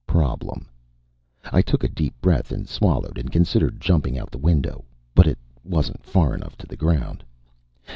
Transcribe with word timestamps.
Problem. 0.07 0.67
I 1.53 1.61
took 1.61 1.83
a 1.83 1.87
deep 1.87 2.19
breath 2.21 2.51
and 2.51 2.67
swallowed 2.67 3.19
and 3.19 3.31
considered 3.31 3.79
jumping 3.79 4.17
out 4.17 4.31
the 4.31 4.39
window. 4.39 4.83
But 5.13 5.27
it 5.27 5.37
wasn't 5.63 6.03
far 6.03 6.33
enough 6.33 6.57
to 6.57 6.65
the 6.65 6.75
ground. 6.75 7.23